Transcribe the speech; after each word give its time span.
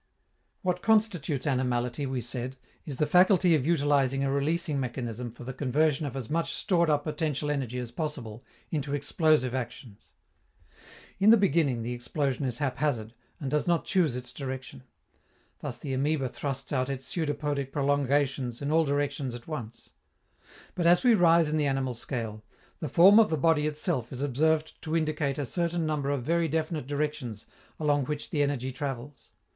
What 0.63 0.81
constitutes 0.81 1.45
animality, 1.45 2.07
we 2.07 2.21
said, 2.21 2.57
is 2.87 2.97
the 2.97 3.05
faculty 3.05 3.53
of 3.53 3.67
utilizing 3.67 4.23
a 4.23 4.31
releasing 4.31 4.79
mechanism 4.79 5.29
for 5.29 5.43
the 5.43 5.53
conversion 5.53 6.07
of 6.07 6.15
as 6.15 6.27
much 6.27 6.53
stored 6.55 6.89
up 6.89 7.03
potential 7.03 7.51
energy 7.51 7.77
as 7.77 7.91
possible 7.91 8.43
into 8.71 8.95
"explosive" 8.95 9.53
actions. 9.53 10.09
In 11.19 11.29
the 11.29 11.37
beginning 11.37 11.83
the 11.83 11.93
explosion 11.93 12.45
is 12.45 12.57
haphazard, 12.57 13.13
and 13.39 13.51
does 13.51 13.67
not 13.67 13.85
choose 13.85 14.15
its 14.15 14.33
direction. 14.33 14.81
Thus 15.59 15.77
the 15.77 15.93
amoeba 15.93 16.29
thrusts 16.29 16.73
out 16.73 16.89
its 16.89 17.05
pseudopodic 17.05 17.71
prolongations 17.71 18.59
in 18.59 18.71
all 18.71 18.85
directions 18.85 19.35
at 19.35 19.47
once. 19.47 19.91
But, 20.73 20.87
as 20.87 21.03
we 21.03 21.13
rise 21.13 21.47
in 21.47 21.57
the 21.57 21.67
animal 21.67 21.93
scale, 21.93 22.43
the 22.79 22.89
form 22.89 23.19
of 23.19 23.29
the 23.29 23.37
body 23.37 23.67
itself 23.67 24.11
is 24.11 24.23
observed 24.23 24.81
to 24.81 24.97
indicate 24.97 25.37
a 25.37 25.45
certain 25.45 25.85
number 25.85 26.09
of 26.09 26.23
very 26.23 26.47
definite 26.47 26.87
directions 26.87 27.45
along 27.79 28.05
which 28.05 28.31
the 28.31 28.41
energy 28.41 28.71
travels. 28.71 29.29